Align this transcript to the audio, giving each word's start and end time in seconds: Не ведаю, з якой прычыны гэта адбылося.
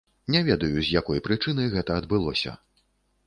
Не 0.35 0.39
ведаю, 0.45 0.77
з 0.85 0.89
якой 0.99 1.21
прычыны 1.27 1.67
гэта 1.75 1.97
адбылося. 2.03 2.57